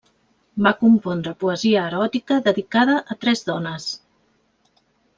Va 0.67 0.71
compondre 0.79 1.33
poesia 1.43 1.85
eròtica 1.91 2.39
dedicada 2.49 2.99
a 3.17 3.21
tres 3.27 3.49
dones. 3.53 3.89